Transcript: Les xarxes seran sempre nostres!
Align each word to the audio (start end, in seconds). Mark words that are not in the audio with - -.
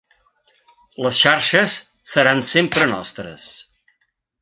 Les 1.07 1.19
xarxes 1.27 1.77
seran 2.15 2.43
sempre 2.55 2.91
nostres! 2.97 3.49